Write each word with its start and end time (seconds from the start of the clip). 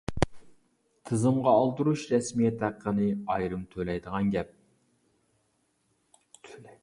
تىزىمغا 1.09 1.51
ئالدۇرۇش 1.57 2.05
رەسمىيەت 2.13 2.63
ھەققىنى 2.67 3.05
ئايرىم 3.35 3.67
تۈلەيدىغان 3.75 4.33
گەپ. 4.37 4.57